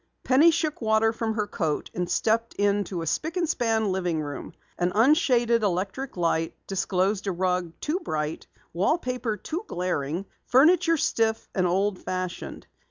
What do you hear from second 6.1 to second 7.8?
light disclosed a rug